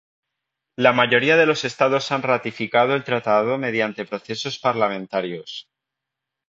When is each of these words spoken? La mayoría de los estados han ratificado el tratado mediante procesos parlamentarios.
La 0.77 0.93
mayoría 0.93 1.37
de 1.37 1.45
los 1.45 1.63
estados 1.63 2.11
han 2.11 2.23
ratificado 2.23 2.95
el 2.95 3.03
tratado 3.03 3.59
mediante 3.59 4.03
procesos 4.03 4.57
parlamentarios. 4.57 5.69